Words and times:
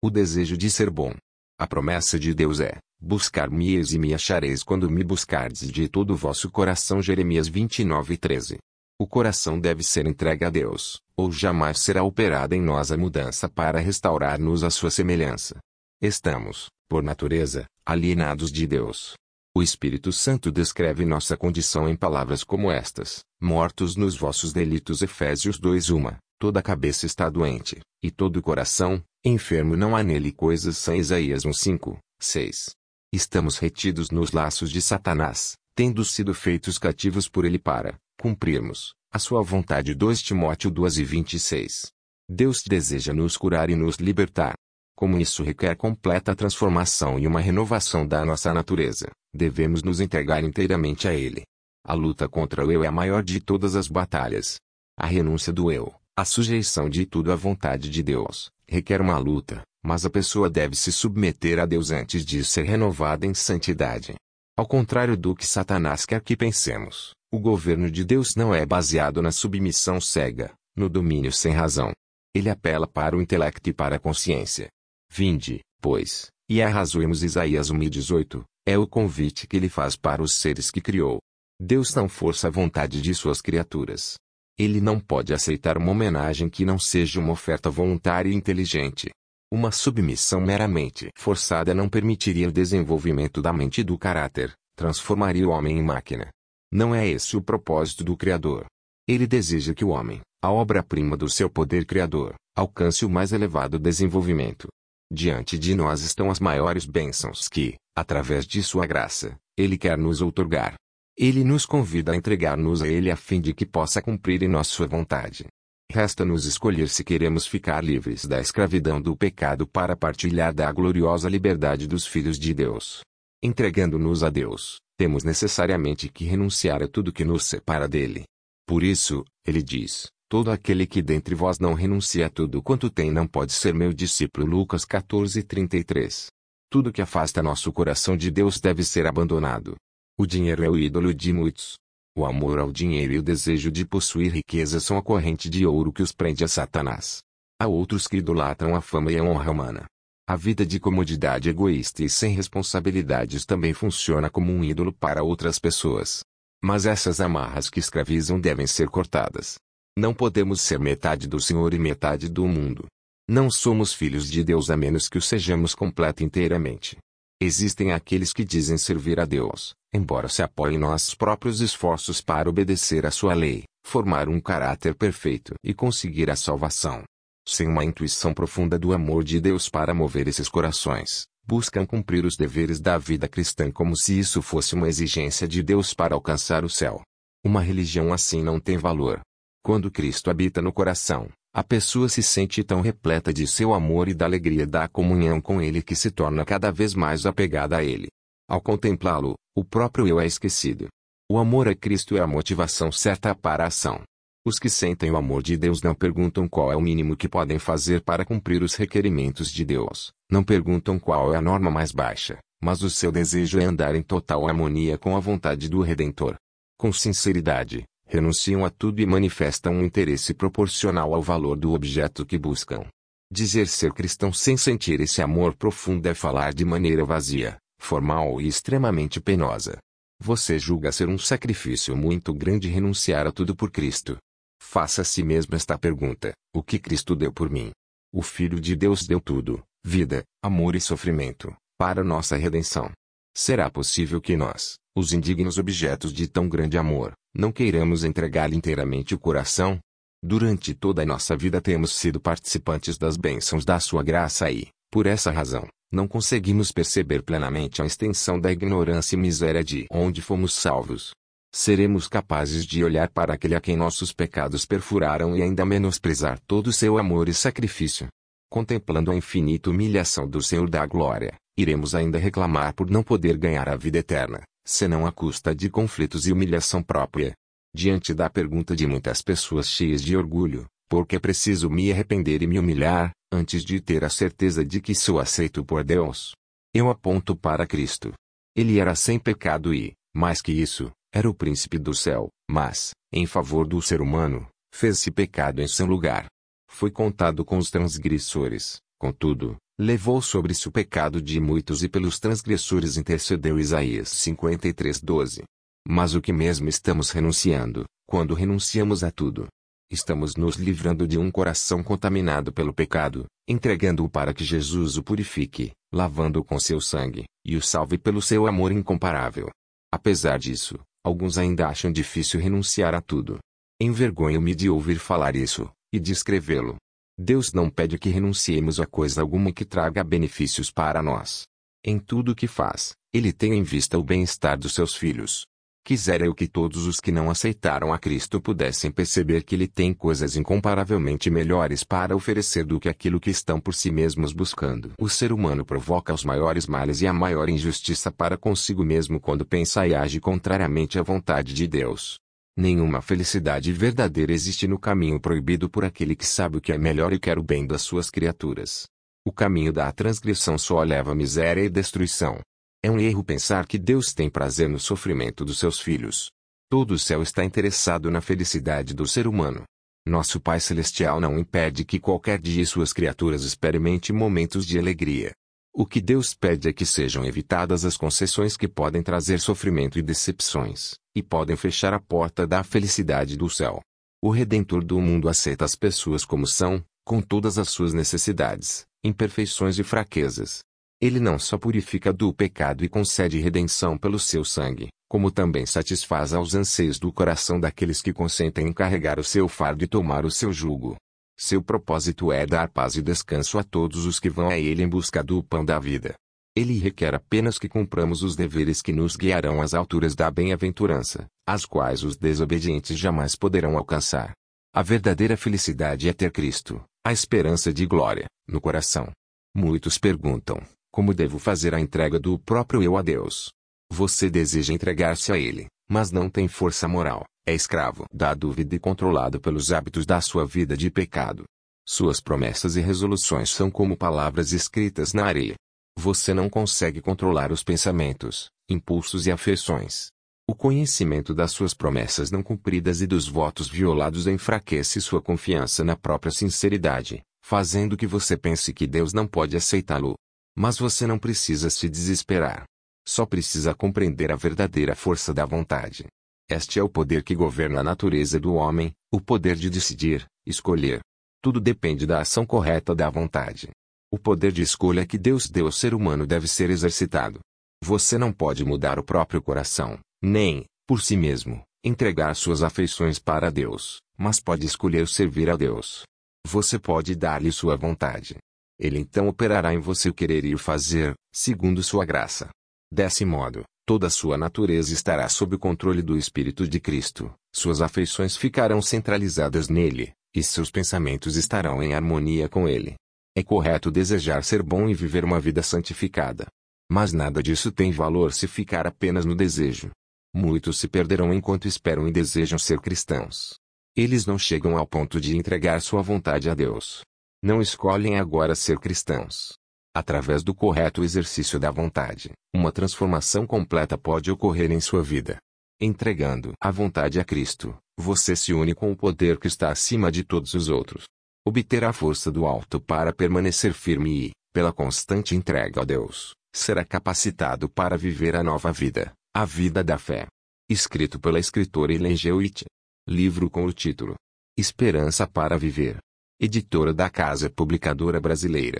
O 0.00 0.10
desejo 0.10 0.56
de 0.56 0.70
ser 0.70 0.90
bom. 0.90 1.12
A 1.58 1.66
promessa 1.66 2.20
de 2.20 2.32
Deus 2.32 2.60
é: 2.60 2.78
Buscar-me-eis 3.00 3.92
e 3.92 3.98
me 3.98 4.14
achareis 4.14 4.62
quando 4.62 4.88
me 4.88 5.02
buscardes 5.02 5.72
de 5.72 5.88
todo 5.88 6.12
o 6.12 6.16
vosso 6.16 6.48
coração. 6.52 7.02
Jeremias 7.02 7.48
29, 7.48 8.16
13. 8.16 8.58
O 8.96 9.08
coração 9.08 9.58
deve 9.58 9.82
ser 9.82 10.06
entregue 10.06 10.44
a 10.44 10.50
Deus, 10.50 11.00
ou 11.16 11.32
jamais 11.32 11.80
será 11.80 12.04
operada 12.04 12.54
em 12.54 12.62
nós 12.62 12.92
a 12.92 12.96
mudança 12.96 13.48
para 13.48 13.80
restaurar-nos 13.80 14.62
à 14.62 14.70
sua 14.70 14.90
semelhança. 14.90 15.58
Estamos, 16.00 16.68
por 16.88 17.02
natureza, 17.02 17.66
alienados 17.84 18.52
de 18.52 18.68
Deus. 18.68 19.14
O 19.52 19.64
Espírito 19.64 20.12
Santo 20.12 20.52
descreve 20.52 21.04
nossa 21.04 21.36
condição 21.36 21.88
em 21.88 21.96
palavras 21.96 22.44
como 22.44 22.70
estas: 22.70 23.24
Mortos 23.40 23.96
nos 23.96 24.16
vossos 24.16 24.52
delitos. 24.52 25.02
Efésios 25.02 25.58
2:1. 25.58 26.16
Toda 26.38 26.60
a 26.60 26.62
cabeça 26.62 27.04
está 27.04 27.28
doente, 27.28 27.80
e 28.00 28.12
todo 28.12 28.36
o 28.36 28.42
coração, 28.42 29.02
enfermo. 29.24 29.76
Não 29.76 29.96
há 29.96 30.02
nele 30.02 30.32
coisas 30.32 30.76
sã. 30.76 30.96
Isaías 30.96 31.44
1:5, 31.44 31.98
6. 32.20 32.70
Estamos 33.12 33.58
retidos 33.58 34.10
nos 34.10 34.32
laços 34.32 34.70
de 34.70 34.82
Satanás, 34.82 35.56
tendo 35.74 36.04
sido 36.04 36.34
feitos 36.34 36.78
cativos 36.78 37.28
por 37.28 37.44
ele 37.44 37.58
para, 37.58 37.98
cumprirmos 38.20 38.92
a 39.10 39.18
sua 39.18 39.42
vontade 39.42 39.94
2 39.94 40.22
Timóteo 40.22 40.70
2 40.70 40.98
e 40.98 41.04
26. 41.04 41.90
Deus 42.28 42.58
deseja 42.68 43.14
nos 43.14 43.38
curar 43.38 43.70
e 43.70 43.76
nos 43.76 43.96
libertar. 43.96 44.54
Como 44.94 45.18
isso 45.18 45.42
requer 45.42 45.76
completa 45.76 46.36
transformação 46.36 47.18
e 47.18 47.26
uma 47.26 47.40
renovação 47.40 48.06
da 48.06 48.24
nossa 48.24 48.52
natureza, 48.52 49.10
devemos 49.32 49.82
nos 49.82 50.00
entregar 50.00 50.44
inteiramente 50.44 51.08
a 51.08 51.14
Ele. 51.14 51.44
A 51.86 51.94
luta 51.94 52.28
contra 52.28 52.66
o 52.66 52.70
eu 52.70 52.84
é 52.84 52.86
a 52.88 52.92
maior 52.92 53.22
de 53.22 53.40
todas 53.40 53.74
as 53.74 53.88
batalhas. 53.88 54.58
A 54.98 55.06
renúncia 55.06 55.52
do 55.52 55.72
eu, 55.72 55.94
a 56.14 56.24
sujeição 56.24 56.90
de 56.90 57.06
tudo 57.06 57.32
à 57.32 57.36
vontade 57.36 57.88
de 57.88 58.02
Deus, 58.02 58.50
requer 58.68 59.00
uma 59.00 59.18
luta, 59.18 59.62
mas 59.82 60.04
a 60.04 60.10
pessoa 60.10 60.50
deve 60.50 60.76
se 60.76 60.92
submeter 60.92 61.58
a 61.58 61.66
Deus 61.66 61.90
antes 61.90 62.24
de 62.24 62.44
ser 62.44 62.64
renovada 62.64 63.26
em 63.26 63.32
santidade. 63.32 64.14
Ao 64.56 64.66
contrário 64.66 65.16
do 65.16 65.34
que 65.34 65.46
Satanás 65.46 66.04
quer 66.04 66.20
que 66.20 66.36
pensemos, 66.36 67.12
o 67.32 67.38
governo 67.38 67.90
de 67.90 68.04
Deus 68.04 68.34
não 68.34 68.54
é 68.54 68.66
baseado 68.66 69.22
na 69.22 69.30
submissão 69.30 70.00
cega, 70.00 70.52
no 70.76 70.88
domínio 70.88 71.32
sem 71.32 71.52
razão. 71.52 71.92
Ele 72.34 72.50
apela 72.50 72.86
para 72.86 73.16
o 73.16 73.22
intelecto 73.22 73.70
e 73.70 73.72
para 73.72 73.96
a 73.96 73.98
consciência. 73.98 74.68
Vinde, 75.10 75.60
pois, 75.80 76.26
e 76.48 76.60
arrazoemos 76.60 77.22
Isaías 77.22 77.70
1,18, 77.70 78.42
é 78.66 78.76
o 78.76 78.86
convite 78.86 79.46
que 79.46 79.56
ele 79.56 79.68
faz 79.68 79.96
para 79.96 80.22
os 80.22 80.34
seres 80.34 80.70
que 80.70 80.80
criou. 80.80 81.18
Deus 81.60 81.94
não 81.94 82.08
força 82.08 82.48
a 82.48 82.50
vontade 82.50 83.00
de 83.00 83.14
suas 83.14 83.40
criaturas. 83.40 84.16
Ele 84.58 84.80
não 84.80 84.98
pode 84.98 85.32
aceitar 85.32 85.78
uma 85.78 85.92
homenagem 85.92 86.48
que 86.48 86.64
não 86.64 86.78
seja 86.78 87.20
uma 87.20 87.32
oferta 87.32 87.70
voluntária 87.70 88.28
e 88.28 88.34
inteligente. 88.34 89.10
Uma 89.52 89.70
submissão 89.70 90.40
meramente 90.40 91.10
forçada 91.16 91.72
não 91.72 91.88
permitiria 91.88 92.48
o 92.48 92.52
desenvolvimento 92.52 93.40
da 93.40 93.52
mente 93.52 93.82
e 93.82 93.84
do 93.84 93.96
caráter, 93.96 94.52
transformaria 94.76 95.48
o 95.48 95.52
homem 95.52 95.78
em 95.78 95.82
máquina. 95.82 96.28
Não 96.72 96.94
é 96.94 97.06
esse 97.06 97.36
o 97.36 97.42
propósito 97.42 98.02
do 98.02 98.16
Criador. 98.16 98.66
Ele 99.08 99.26
deseja 99.26 99.72
que 99.72 99.84
o 99.84 99.88
homem, 99.88 100.20
a 100.42 100.50
obra-prima 100.50 101.16
do 101.16 101.28
seu 101.28 101.48
poder 101.48 101.86
criador, 101.86 102.34
alcance 102.54 103.06
o 103.06 103.08
mais 103.08 103.32
elevado 103.32 103.78
desenvolvimento. 103.78 104.68
Diante 105.10 105.58
de 105.58 105.74
nós 105.74 106.02
estão 106.02 106.30
as 106.30 106.38
maiores 106.38 106.84
bênçãos 106.84 107.48
que, 107.48 107.76
através 107.96 108.46
de 108.46 108.62
sua 108.62 108.86
graça, 108.86 109.36
ele 109.56 109.78
quer 109.78 109.96
nos 109.96 110.20
outorgar. 110.20 110.74
Ele 111.20 111.42
nos 111.42 111.66
convida 111.66 112.12
a 112.12 112.16
entregar-nos 112.16 112.80
a 112.80 112.86
ele 112.86 113.10
a 113.10 113.16
fim 113.16 113.40
de 113.40 113.52
que 113.52 113.66
possa 113.66 114.00
cumprir 114.00 114.40
em 114.44 114.48
nós 114.48 114.68
sua 114.68 114.86
vontade. 114.86 115.46
Resta-nos 115.90 116.44
escolher 116.44 116.88
se 116.88 117.02
queremos 117.02 117.44
ficar 117.44 117.82
livres 117.82 118.24
da 118.24 118.40
escravidão 118.40 119.00
do 119.00 119.16
pecado 119.16 119.66
para 119.66 119.96
partilhar 119.96 120.54
da 120.54 120.70
gloriosa 120.70 121.28
liberdade 121.28 121.88
dos 121.88 122.06
filhos 122.06 122.38
de 122.38 122.54
Deus. 122.54 123.00
Entregando-nos 123.42 124.22
a 124.22 124.30
Deus, 124.30 124.78
temos 124.96 125.24
necessariamente 125.24 126.08
que 126.08 126.24
renunciar 126.24 126.84
a 126.84 126.86
tudo 126.86 127.12
que 127.12 127.24
nos 127.24 127.46
separa 127.46 127.88
dele. 127.88 128.22
Por 128.64 128.84
isso, 128.84 129.24
ele 129.44 129.60
diz: 129.60 130.06
Todo 130.28 130.52
aquele 130.52 130.86
que 130.86 131.02
dentre 131.02 131.34
vós 131.34 131.58
não 131.58 131.74
renuncia 131.74 132.26
a 132.26 132.30
tudo 132.30 132.62
quanto 132.62 132.88
tem 132.88 133.10
não 133.10 133.26
pode 133.26 133.52
ser 133.52 133.74
meu 133.74 133.92
discípulo. 133.92 134.46
Lucas 134.46 134.84
14:33. 134.84 136.28
Tudo 136.70 136.92
que 136.92 137.02
afasta 137.02 137.42
nosso 137.42 137.72
coração 137.72 138.16
de 138.16 138.30
Deus 138.30 138.60
deve 138.60 138.84
ser 138.84 139.04
abandonado. 139.04 139.74
O 140.20 140.26
dinheiro 140.26 140.64
é 140.64 140.68
o 140.68 140.76
ídolo 140.76 141.14
de 141.14 141.32
muitos. 141.32 141.78
O 142.16 142.26
amor 142.26 142.58
ao 142.58 142.72
dinheiro 142.72 143.12
e 143.12 143.18
o 143.18 143.22
desejo 143.22 143.70
de 143.70 143.86
possuir 143.86 144.32
riqueza 144.32 144.80
são 144.80 144.98
a 144.98 145.02
corrente 145.02 145.48
de 145.48 145.64
ouro 145.64 145.92
que 145.92 146.02
os 146.02 146.10
prende 146.10 146.42
a 146.42 146.48
Satanás. 146.48 147.20
Há 147.56 147.68
outros 147.68 148.08
que 148.08 148.16
idolatram 148.16 148.74
a 148.74 148.80
fama 148.80 149.12
e 149.12 149.16
a 149.16 149.22
honra 149.22 149.52
humana. 149.52 149.86
A 150.28 150.34
vida 150.34 150.66
de 150.66 150.80
comodidade 150.80 151.48
egoísta 151.48 152.02
e 152.02 152.10
sem 152.10 152.34
responsabilidades 152.34 153.46
também 153.46 153.72
funciona 153.72 154.28
como 154.28 154.50
um 154.50 154.64
ídolo 154.64 154.92
para 154.92 155.22
outras 155.22 155.56
pessoas. 155.60 156.24
Mas 156.60 156.84
essas 156.84 157.20
amarras 157.20 157.70
que 157.70 157.78
escravizam 157.78 158.40
devem 158.40 158.66
ser 158.66 158.88
cortadas. 158.88 159.54
Não 159.96 160.12
podemos 160.12 160.60
ser 160.60 160.80
metade 160.80 161.28
do 161.28 161.38
Senhor 161.38 161.72
e 161.72 161.78
metade 161.78 162.28
do 162.28 162.44
mundo. 162.44 162.86
Não 163.28 163.48
somos 163.48 163.94
filhos 163.94 164.28
de 164.28 164.42
Deus 164.42 164.68
a 164.68 164.76
menos 164.76 165.08
que 165.08 165.16
o 165.16 165.22
sejamos 165.22 165.76
completa 165.76 166.24
inteiramente. 166.24 166.98
Existem 167.40 167.92
aqueles 167.92 168.32
que 168.32 168.44
dizem 168.44 168.76
servir 168.76 169.20
a 169.20 169.24
Deus, 169.24 169.74
embora 169.94 170.28
se 170.28 170.42
apoiem 170.42 170.76
em 170.76 170.80
nossos 170.80 171.14
próprios 171.14 171.60
esforços 171.60 172.20
para 172.20 172.50
obedecer 172.50 173.06
à 173.06 173.10
sua 173.10 173.34
lei, 173.34 173.64
formar 173.84 174.28
um 174.28 174.40
caráter 174.40 174.94
perfeito 174.94 175.54
e 175.62 175.72
conseguir 175.72 176.30
a 176.30 176.36
salvação 176.36 177.04
sem 177.48 177.66
uma 177.66 177.82
intuição 177.82 178.34
profunda 178.34 178.78
do 178.78 178.92
amor 178.92 179.24
de 179.24 179.40
Deus 179.40 179.70
para 179.70 179.94
mover 179.94 180.28
esses 180.28 180.50
corações, 180.50 181.26
buscam 181.46 181.86
cumprir 181.86 182.26
os 182.26 182.36
deveres 182.36 182.78
da 182.78 182.98
vida 182.98 183.26
cristã 183.26 183.70
como 183.70 183.96
se 183.96 184.18
isso 184.18 184.42
fosse 184.42 184.74
uma 184.74 184.86
exigência 184.86 185.48
de 185.48 185.62
Deus 185.62 185.94
para 185.94 186.14
alcançar 186.14 186.62
o 186.62 186.68
céu. 186.68 187.00
Uma 187.42 187.62
religião 187.62 188.12
assim 188.12 188.42
não 188.42 188.60
tem 188.60 188.76
valor. 188.76 189.20
Quando 189.64 189.90
Cristo 189.90 190.30
habita 190.30 190.60
no 190.60 190.72
coração, 190.72 191.30
a 191.58 191.64
pessoa 191.64 192.08
se 192.08 192.22
sente 192.22 192.62
tão 192.62 192.80
repleta 192.80 193.32
de 193.32 193.44
seu 193.44 193.74
amor 193.74 194.06
e 194.06 194.14
da 194.14 194.24
alegria 194.24 194.64
da 194.64 194.86
comunhão 194.86 195.40
com 195.40 195.60
Ele 195.60 195.82
que 195.82 195.96
se 195.96 196.08
torna 196.08 196.44
cada 196.44 196.70
vez 196.70 196.94
mais 196.94 197.26
apegada 197.26 197.78
a 197.78 197.82
Ele. 197.82 198.06
Ao 198.48 198.60
contemplá-lo, 198.60 199.34
o 199.56 199.64
próprio 199.64 200.06
eu 200.06 200.20
é 200.20 200.24
esquecido. 200.24 200.86
O 201.28 201.36
amor 201.36 201.68
a 201.68 201.74
Cristo 201.74 202.16
é 202.16 202.20
a 202.20 202.28
motivação 202.28 202.92
certa 202.92 203.34
para 203.34 203.64
a 203.64 203.66
ação. 203.66 204.02
Os 204.46 204.56
que 204.56 204.70
sentem 204.70 205.10
o 205.10 205.16
amor 205.16 205.42
de 205.42 205.56
Deus 205.56 205.82
não 205.82 205.96
perguntam 205.96 206.46
qual 206.46 206.70
é 206.70 206.76
o 206.76 206.80
mínimo 206.80 207.16
que 207.16 207.28
podem 207.28 207.58
fazer 207.58 208.02
para 208.02 208.24
cumprir 208.24 208.62
os 208.62 208.76
requerimentos 208.76 209.50
de 209.50 209.64
Deus, 209.64 210.12
não 210.30 210.44
perguntam 210.44 210.96
qual 210.96 211.34
é 211.34 211.38
a 211.38 211.42
norma 211.42 211.72
mais 211.72 211.90
baixa, 211.90 212.38
mas 212.62 212.84
o 212.84 212.88
seu 212.88 213.10
desejo 213.10 213.58
é 213.58 213.64
andar 213.64 213.96
em 213.96 214.02
total 214.02 214.46
harmonia 214.46 214.96
com 214.96 215.16
a 215.16 215.20
vontade 215.20 215.68
do 215.68 215.82
Redentor. 215.82 216.36
Com 216.78 216.92
sinceridade, 216.92 217.82
renunciam 218.08 218.64
a 218.64 218.70
tudo 218.70 219.00
e 219.00 219.06
manifestam 219.06 219.74
um 219.74 219.84
interesse 219.84 220.32
proporcional 220.32 221.14
ao 221.14 221.22
valor 221.22 221.56
do 221.56 221.72
objeto 221.72 222.24
que 222.24 222.38
buscam. 222.38 222.86
Dizer 223.30 223.68
ser 223.68 223.92
cristão 223.92 224.32
sem 224.32 224.56
sentir 224.56 225.00
esse 225.00 225.20
amor 225.20 225.54
profundo 225.54 226.06
é 226.06 226.14
falar 226.14 226.54
de 226.54 226.64
maneira 226.64 227.04
vazia, 227.04 227.58
formal 227.78 228.40
e 228.40 228.48
extremamente 228.48 229.20
penosa. 229.20 229.78
Você 230.20 230.58
julga 230.58 230.90
ser 230.90 231.08
um 231.08 231.18
sacrifício 231.18 231.94
muito 231.94 232.32
grande 232.32 232.68
renunciar 232.68 233.26
a 233.26 233.30
tudo 233.30 233.54
por 233.54 233.70
Cristo. 233.70 234.16
Faça 234.60 235.02
a 235.02 235.04
si 235.04 235.22
mesmo 235.22 235.54
esta 235.54 235.78
pergunta: 235.78 236.32
O 236.54 236.62
que 236.62 236.78
Cristo 236.78 237.14
deu 237.14 237.32
por 237.32 237.50
mim? 237.50 237.70
O 238.12 238.22
Filho 238.22 238.58
de 238.58 238.74
Deus 238.74 239.06
deu 239.06 239.20
tudo, 239.20 239.62
vida, 239.84 240.24
amor 240.42 240.74
e 240.74 240.80
sofrimento, 240.80 241.54
para 241.78 242.02
nossa 242.02 242.36
redenção. 242.36 242.90
Será 243.36 243.70
possível 243.70 244.20
que 244.20 244.36
nós, 244.36 244.76
os 244.98 245.12
indignos 245.12 245.58
objetos 245.58 246.12
de 246.12 246.26
tão 246.26 246.48
grande 246.48 246.76
amor, 246.76 247.12
não 247.34 247.52
queiramos 247.52 248.04
entregar-lhe 248.04 248.56
inteiramente 248.56 249.14
o 249.14 249.18
coração? 249.18 249.78
Durante 250.22 250.74
toda 250.74 251.02
a 251.02 251.06
nossa 251.06 251.36
vida 251.36 251.60
temos 251.60 251.92
sido 251.92 252.20
participantes 252.20 252.98
das 252.98 253.16
bênçãos 253.16 253.64
da 253.64 253.78
sua 253.78 254.02
graça 254.02 254.50
e, 254.50 254.68
por 254.90 255.06
essa 255.06 255.30
razão, 255.30 255.66
não 255.92 256.08
conseguimos 256.08 256.72
perceber 256.72 257.22
plenamente 257.22 257.80
a 257.80 257.86
extensão 257.86 258.40
da 258.40 258.50
ignorância 258.50 259.14
e 259.14 259.18
miséria 259.18 259.62
de 259.62 259.86
onde 259.90 260.20
fomos 260.20 260.52
salvos 260.52 261.12
seremos 261.52 262.06
capazes 262.08 262.64
de 262.64 262.84
olhar 262.84 263.08
para 263.08 263.34
aquele 263.34 263.54
a 263.54 263.60
quem 263.60 263.76
nossos 263.76 264.12
pecados 264.12 264.66
perfuraram 264.66 265.36
e 265.36 265.42
ainda 265.42 265.64
menosprezar 265.64 266.38
todo 266.46 266.68
o 266.68 266.72
seu 266.72 266.98
amor 266.98 267.28
e 267.28 267.34
sacrifício. 267.34 268.06
Contemplando 268.50 269.10
a 269.10 269.16
infinita 269.16 269.70
humilhação 269.70 270.28
do 270.28 270.42
Senhor 270.42 270.68
da 270.68 270.86
glória, 270.86 271.34
iremos 271.56 271.94
ainda 271.94 272.18
reclamar 272.18 272.74
por 272.74 272.90
não 272.90 273.02
poder 273.02 273.36
ganhar 273.36 273.68
a 273.68 273.76
vida 273.76 273.98
eterna, 273.98 274.42
senão 274.68 275.06
à 275.06 275.10
custa 275.10 275.54
de 275.54 275.70
conflitos 275.70 276.26
e 276.26 276.32
humilhação 276.32 276.82
própria. 276.82 277.32
Diante 277.74 278.12
da 278.12 278.28
pergunta 278.28 278.76
de 278.76 278.86
muitas 278.86 279.22
pessoas 279.22 279.66
cheias 279.66 280.02
de 280.02 280.14
orgulho, 280.14 280.66
por 280.90 281.06
que 281.06 281.18
preciso 281.18 281.70
me 281.70 281.90
arrepender 281.90 282.42
e 282.42 282.46
me 282.46 282.58
humilhar, 282.58 283.12
antes 283.32 283.64
de 283.64 283.80
ter 283.80 284.04
a 284.04 284.10
certeza 284.10 284.62
de 284.62 284.78
que 284.82 284.94
sou 284.94 285.18
aceito 285.18 285.64
por 285.64 285.82
Deus? 285.82 286.34
Eu 286.74 286.90
aponto 286.90 287.34
para 287.34 287.66
Cristo. 287.66 288.12
Ele 288.54 288.78
era 288.78 288.94
sem 288.94 289.18
pecado 289.18 289.72
e, 289.72 289.94
mais 290.14 290.42
que 290.42 290.52
isso, 290.52 290.92
era 291.10 291.28
o 291.28 291.34
príncipe 291.34 291.78
do 291.78 291.94
céu, 291.94 292.28
mas, 292.50 292.90
em 293.10 293.24
favor 293.24 293.66
do 293.66 293.80
ser 293.80 294.02
humano, 294.02 294.46
fez-se 294.74 295.10
pecado 295.10 295.62
em 295.62 295.68
seu 295.68 295.86
lugar. 295.86 296.26
Foi 296.68 296.90
contado 296.90 297.42
com 297.42 297.56
os 297.56 297.70
transgressores, 297.70 298.80
contudo, 298.98 299.56
Levou 299.80 300.20
sobre 300.20 300.54
si 300.54 300.66
o 300.66 300.72
pecado 300.72 301.22
de 301.22 301.38
muitos 301.38 301.84
e 301.84 301.88
pelos 301.88 302.18
transgressores 302.18 302.96
intercedeu 302.96 303.60
Isaías 303.60 304.08
53:12. 304.08 305.44
Mas 305.86 306.16
o 306.16 306.20
que 306.20 306.32
mesmo 306.32 306.68
estamos 306.68 307.10
renunciando, 307.10 307.84
quando 308.04 308.34
renunciamos 308.34 309.04
a 309.04 309.12
tudo? 309.12 309.46
Estamos 309.88 310.34
nos 310.34 310.56
livrando 310.56 311.06
de 311.06 311.16
um 311.16 311.30
coração 311.30 311.80
contaminado 311.80 312.52
pelo 312.52 312.74
pecado, 312.74 313.24
entregando-o 313.48 314.08
para 314.10 314.34
que 314.34 314.42
Jesus 314.42 314.96
o 314.96 315.02
purifique, 315.02 315.70
lavando-o 315.94 316.44
com 316.44 316.58
seu 316.58 316.80
sangue, 316.80 317.24
e 317.46 317.54
o 317.56 317.62
salve 317.62 317.96
pelo 317.98 318.20
seu 318.20 318.48
amor 318.48 318.72
incomparável. 318.72 319.48
Apesar 319.94 320.40
disso, 320.40 320.76
alguns 321.04 321.38
ainda 321.38 321.68
acham 321.68 321.92
difícil 321.92 322.40
renunciar 322.40 322.96
a 322.96 323.00
tudo. 323.00 323.38
Envergonho-me 323.80 324.56
de 324.56 324.68
ouvir 324.68 324.98
falar 324.98 325.36
isso, 325.36 325.70
e 325.94 326.00
de 326.00 326.10
escrevê-lo. 326.10 326.76
Deus 327.20 327.52
não 327.52 327.68
pede 327.68 327.98
que 327.98 328.08
renunciemos 328.08 328.78
a 328.78 328.86
coisa 328.86 329.20
alguma 329.20 329.52
que 329.52 329.64
traga 329.64 330.04
benefícios 330.04 330.70
para 330.70 331.02
nós. 331.02 331.48
Em 331.84 331.98
tudo 331.98 332.30
o 332.30 332.34
que 332.34 332.46
faz, 332.46 332.94
Ele 333.12 333.32
tem 333.32 333.54
em 333.54 333.64
vista 333.64 333.98
o 333.98 334.04
bem-estar 334.04 334.56
dos 334.56 334.72
seus 334.72 334.94
filhos. 334.94 335.44
Quisera 335.84 336.26
eu 336.26 336.32
que 336.32 336.46
todos 336.46 336.86
os 336.86 337.00
que 337.00 337.10
não 337.10 337.28
aceitaram 337.28 337.92
a 337.92 337.98
Cristo 337.98 338.40
pudessem 338.40 338.92
perceber 338.92 339.42
que 339.42 339.56
Ele 339.56 339.66
tem 339.66 339.92
coisas 339.92 340.36
incomparavelmente 340.36 341.28
melhores 341.28 341.82
para 341.82 342.14
oferecer 342.14 342.64
do 342.64 342.78
que 342.78 342.88
aquilo 342.88 343.18
que 343.18 343.30
estão 343.30 343.58
por 343.58 343.74
si 343.74 343.90
mesmos 343.90 344.32
buscando. 344.32 344.92
O 344.96 345.08
ser 345.08 345.32
humano 345.32 345.64
provoca 345.64 346.14
os 346.14 346.24
maiores 346.24 346.68
males 346.68 347.00
e 347.00 347.06
a 347.08 347.12
maior 347.12 347.48
injustiça 347.48 348.12
para 348.12 348.36
consigo 348.36 348.84
mesmo 348.84 349.18
quando 349.18 349.44
pensa 349.44 349.84
e 349.88 349.92
age 349.92 350.20
contrariamente 350.20 351.00
à 351.00 351.02
vontade 351.02 351.52
de 351.52 351.66
Deus. 351.66 352.20
Nenhuma 352.60 353.00
felicidade 353.00 353.72
verdadeira 353.72 354.32
existe 354.32 354.66
no 354.66 354.80
caminho 354.80 355.20
proibido 355.20 355.70
por 355.70 355.84
aquele 355.84 356.16
que 356.16 356.26
sabe 356.26 356.56
o 356.56 356.60
que 356.60 356.72
é 356.72 356.76
melhor 356.76 357.12
e 357.12 357.20
quer 357.20 357.38
o 357.38 357.42
bem 357.42 357.64
das 357.64 357.82
suas 357.82 358.10
criaturas. 358.10 358.88
O 359.24 359.30
caminho 359.30 359.72
da 359.72 359.92
transgressão 359.92 360.58
só 360.58 360.82
leva 360.82 361.12
a 361.12 361.14
miséria 361.14 361.62
e 361.62 361.68
destruição. 361.68 362.40
É 362.82 362.90
um 362.90 362.98
erro 362.98 363.22
pensar 363.22 363.64
que 363.64 363.78
Deus 363.78 364.12
tem 364.12 364.28
prazer 364.28 364.68
no 364.68 364.80
sofrimento 364.80 365.44
dos 365.44 365.60
seus 365.60 365.78
filhos. 365.78 366.32
Todo 366.68 366.94
o 366.94 366.98
céu 366.98 367.22
está 367.22 367.44
interessado 367.44 368.10
na 368.10 368.20
felicidade 368.20 368.92
do 368.92 369.06
ser 369.06 369.28
humano. 369.28 369.62
Nosso 370.04 370.40
Pai 370.40 370.58
Celestial 370.58 371.20
não 371.20 371.38
impede 371.38 371.84
que 371.84 372.00
qualquer 372.00 372.40
dia 372.40 372.66
suas 372.66 372.92
criaturas 372.92 373.44
experimente 373.44 374.12
momentos 374.12 374.66
de 374.66 374.80
alegria. 374.80 375.30
O 375.72 375.86
que 375.86 376.00
Deus 376.00 376.34
pede 376.34 376.68
é 376.68 376.72
que 376.72 376.84
sejam 376.84 377.24
evitadas 377.24 377.84
as 377.84 377.96
concessões 377.96 378.56
que 378.56 378.66
podem 378.66 379.02
trazer 379.02 379.40
sofrimento 379.40 379.98
e 379.98 380.02
decepções, 380.02 380.94
e 381.14 381.22
podem 381.22 381.56
fechar 381.56 381.94
a 381.94 382.00
porta 382.00 382.46
da 382.46 382.64
felicidade 382.64 383.36
do 383.36 383.48
céu. 383.48 383.80
O 384.20 384.30
Redentor 384.30 384.84
do 384.84 385.00
mundo 385.00 385.28
aceita 385.28 385.64
as 385.64 385.76
pessoas 385.76 386.24
como 386.24 386.46
são, 386.46 386.84
com 387.04 387.22
todas 387.22 387.58
as 387.58 387.68
suas 387.68 387.94
necessidades, 387.94 388.84
imperfeições 389.04 389.78
e 389.78 389.84
fraquezas. 389.84 390.60
Ele 391.00 391.20
não 391.20 391.38
só 391.38 391.56
purifica 391.56 392.12
do 392.12 392.34
pecado 392.34 392.84
e 392.84 392.88
concede 392.88 393.38
redenção 393.38 393.96
pelo 393.96 394.18
seu 394.18 394.44
sangue, 394.44 394.88
como 395.08 395.30
também 395.30 395.64
satisfaz 395.64 396.34
aos 396.34 396.54
anseios 396.54 396.98
do 396.98 397.12
coração 397.12 397.60
daqueles 397.60 398.02
que 398.02 398.12
consentem 398.12 398.66
em 398.66 398.72
carregar 398.72 399.20
o 399.20 399.24
seu 399.24 399.48
fardo 399.48 399.84
e 399.84 399.86
tomar 399.86 400.26
o 400.26 400.30
seu 400.30 400.52
jugo. 400.52 400.96
Seu 401.40 401.62
propósito 401.62 402.32
é 402.32 402.44
dar 402.44 402.68
paz 402.68 402.96
e 402.96 403.02
descanso 403.02 403.60
a 403.60 403.62
todos 403.62 404.06
os 404.06 404.18
que 404.18 404.28
vão 404.28 404.48
a 404.48 404.58
Ele 404.58 404.82
em 404.82 404.88
busca 404.88 405.22
do 405.22 405.40
pão 405.40 405.64
da 405.64 405.78
vida. 405.78 406.16
Ele 406.56 406.76
requer 406.76 407.14
apenas 407.14 407.60
que 407.60 407.68
cumpramos 407.68 408.24
os 408.24 408.34
deveres 408.34 408.82
que 408.82 408.92
nos 408.92 409.14
guiarão 409.14 409.62
às 409.62 409.72
alturas 409.72 410.16
da 410.16 410.28
bem-aventurança, 410.32 411.28
as 411.46 411.64
quais 411.64 412.02
os 412.02 412.16
desobedientes 412.16 412.98
jamais 412.98 413.36
poderão 413.36 413.78
alcançar. 413.78 414.32
A 414.74 414.82
verdadeira 414.82 415.36
felicidade 415.36 416.08
é 416.08 416.12
ter 416.12 416.32
Cristo, 416.32 416.82
a 417.06 417.12
esperança 417.12 417.72
de 417.72 417.86
glória, 417.86 418.26
no 418.48 418.60
coração. 418.60 419.12
Muitos 419.56 419.96
perguntam: 419.96 420.60
como 420.90 421.14
devo 421.14 421.38
fazer 421.38 421.72
a 421.72 421.78
entrega 421.78 422.18
do 422.18 422.36
próprio 422.36 422.82
eu 422.82 422.96
a 422.96 423.02
Deus? 423.02 423.52
Você 423.92 424.28
deseja 424.28 424.74
entregar-se 424.74 425.30
a 425.30 425.38
Ele, 425.38 425.68
mas 425.88 426.10
não 426.10 426.28
tem 426.28 426.46
força 426.46 426.86
moral, 426.86 427.24
é 427.46 427.54
escravo 427.54 428.04
da 428.12 428.34
dúvida 428.34 428.74
e 428.74 428.78
controlado 428.78 429.40
pelos 429.40 429.72
hábitos 429.72 430.04
da 430.04 430.20
sua 430.20 430.44
vida 430.44 430.76
de 430.76 430.90
pecado. 430.90 431.44
Suas 431.86 432.20
promessas 432.20 432.76
e 432.76 432.80
resoluções 432.80 433.48
são 433.48 433.70
como 433.70 433.96
palavras 433.96 434.52
escritas 434.52 435.14
na 435.14 435.24
areia. 435.24 435.54
Você 435.98 436.34
não 436.34 436.50
consegue 436.50 437.00
controlar 437.00 437.50
os 437.50 437.64
pensamentos, 437.64 438.50
impulsos 438.68 439.26
e 439.26 439.32
afeições. 439.32 440.08
O 440.46 440.54
conhecimento 440.54 441.34
das 441.34 441.52
suas 441.52 441.74
promessas 441.74 442.30
não 442.30 442.42
cumpridas 442.42 443.00
e 443.00 443.06
dos 443.06 443.26
votos 443.26 443.68
violados 443.68 444.26
enfraquece 444.26 445.00
sua 445.00 445.20
confiança 445.20 445.82
na 445.82 445.96
própria 445.96 446.30
sinceridade, 446.30 447.22
fazendo 447.42 447.96
que 447.96 448.06
você 448.06 448.36
pense 448.36 448.72
que 448.72 448.86
Deus 448.86 449.12
não 449.12 449.26
pode 449.26 449.56
aceitá-lo. 449.56 450.14
Mas 450.56 450.78
você 450.78 451.06
não 451.06 451.18
precisa 451.18 451.70
se 451.70 451.88
desesperar. 451.88 452.64
Só 453.08 453.24
precisa 453.24 453.74
compreender 453.74 454.30
a 454.30 454.36
verdadeira 454.36 454.94
força 454.94 455.32
da 455.32 455.46
vontade. 455.46 456.04
Este 456.46 456.78
é 456.78 456.82
o 456.82 456.90
poder 456.90 457.24
que 457.24 457.34
governa 457.34 457.80
a 457.80 457.82
natureza 457.82 458.38
do 458.38 458.52
homem, 458.52 458.92
o 459.10 459.18
poder 459.18 459.56
de 459.56 459.70
decidir, 459.70 460.26
escolher. 460.46 461.00
Tudo 461.42 461.58
depende 461.58 462.06
da 462.06 462.20
ação 462.20 462.44
correta 462.44 462.94
da 462.94 463.08
vontade. 463.08 463.70
O 464.12 464.18
poder 464.18 464.52
de 464.52 464.60
escolha 464.60 465.06
que 465.06 465.16
Deus 465.16 465.48
deu 465.48 465.64
ao 465.64 465.72
ser 465.72 465.94
humano 465.94 466.26
deve 466.26 466.46
ser 466.46 466.68
exercitado. 466.68 467.40
Você 467.82 468.18
não 468.18 468.30
pode 468.30 468.62
mudar 468.62 468.98
o 468.98 469.02
próprio 469.02 469.40
coração, 469.40 469.98
nem, 470.22 470.66
por 470.86 471.00
si 471.00 471.16
mesmo, 471.16 471.62
entregar 471.82 472.36
suas 472.36 472.62
afeições 472.62 473.18
para 473.18 473.50
Deus, 473.50 474.00
mas 474.18 474.38
pode 474.38 474.66
escolher 474.66 475.08
servir 475.08 475.48
a 475.48 475.56
Deus. 475.56 476.02
Você 476.46 476.78
pode 476.78 477.14
dar-lhe 477.14 477.52
sua 477.52 477.74
vontade. 477.74 478.36
Ele 478.78 478.98
então 478.98 479.28
operará 479.28 479.72
em 479.72 479.78
você 479.78 480.10
o 480.10 480.14
querer 480.14 480.44
ir 480.44 480.58
fazer, 480.58 481.14
segundo 481.32 481.82
sua 481.82 482.04
graça. 482.04 482.50
Desse 482.90 483.24
modo, 483.24 483.64
toda 483.86 484.08
sua 484.08 484.38
natureza 484.38 484.92
estará 484.92 485.28
sob 485.28 485.56
o 485.56 485.58
controle 485.58 486.02
do 486.02 486.16
Espírito 486.16 486.66
de 486.66 486.80
Cristo, 486.80 487.32
suas 487.52 487.80
afeições 487.80 488.36
ficarão 488.36 488.80
centralizadas 488.80 489.68
nele, 489.68 490.12
e 490.34 490.42
seus 490.42 490.70
pensamentos 490.70 491.36
estarão 491.36 491.82
em 491.82 491.94
harmonia 491.94 492.48
com 492.48 492.68
ele. 492.68 492.94
É 493.36 493.42
correto 493.42 493.90
desejar 493.90 494.42
ser 494.42 494.62
bom 494.62 494.88
e 494.88 494.94
viver 494.94 495.24
uma 495.24 495.38
vida 495.38 495.62
santificada. 495.62 496.46
Mas 496.90 497.12
nada 497.12 497.42
disso 497.42 497.70
tem 497.70 497.92
valor 497.92 498.32
se 498.32 498.46
ficar 498.46 498.86
apenas 498.86 499.24
no 499.24 499.34
desejo. 499.34 499.90
Muitos 500.34 500.78
se 500.78 500.88
perderão 500.88 501.32
enquanto 501.32 501.68
esperam 501.68 502.08
e 502.08 502.12
desejam 502.12 502.58
ser 502.58 502.80
cristãos. 502.80 503.58
Eles 503.96 504.26
não 504.26 504.38
chegam 504.38 504.78
ao 504.78 504.86
ponto 504.86 505.20
de 505.20 505.36
entregar 505.36 505.80
sua 505.80 506.02
vontade 506.02 506.48
a 506.48 506.54
Deus. 506.54 507.02
Não 507.42 507.60
escolhem 507.60 508.18
agora 508.18 508.54
ser 508.54 508.78
cristãos. 508.78 509.58
Através 509.98 510.44
do 510.44 510.54
correto 510.54 511.02
exercício 511.02 511.58
da 511.58 511.72
vontade, 511.72 512.30
uma 512.54 512.70
transformação 512.70 513.44
completa 513.44 513.98
pode 513.98 514.30
ocorrer 514.30 514.70
em 514.70 514.78
sua 514.78 515.02
vida. 515.02 515.38
Entregando 515.80 516.52
a 516.60 516.70
vontade 516.70 517.18
a 517.18 517.24
Cristo, 517.24 517.76
você 517.98 518.36
se 518.36 518.54
une 518.54 518.76
com 518.76 518.92
o 518.92 518.96
poder 518.96 519.40
que 519.40 519.48
está 519.48 519.72
acima 519.72 520.12
de 520.12 520.22
todos 520.22 520.54
os 520.54 520.68
outros. 520.68 521.06
Obterá 521.44 521.92
força 521.92 522.30
do 522.30 522.46
alto 522.46 522.80
para 522.80 523.12
permanecer 523.12 523.72
firme 523.72 524.26
e, 524.26 524.30
pela 524.54 524.72
constante 524.72 525.34
entrega 525.34 525.82
a 525.82 525.84
Deus, 525.84 526.30
será 526.54 526.84
capacitado 526.84 527.68
para 527.68 527.98
viver 527.98 528.36
a 528.36 528.42
nova 528.44 528.70
vida, 528.70 529.10
a 529.34 529.44
vida 529.44 529.82
da 529.82 529.98
fé. 529.98 530.28
Escrito 530.70 531.18
pela 531.18 531.40
escritora 531.40 531.92
G. 532.14 532.30
White. 532.30 532.66
Livro 533.08 533.50
com 533.50 533.64
o 533.64 533.72
título 533.72 534.14
Esperança 534.56 535.26
para 535.26 535.58
Viver. 535.58 535.98
Editora 536.40 536.94
da 536.94 537.10
Casa 537.10 537.50
Publicadora 537.50 538.20
Brasileira. 538.20 538.76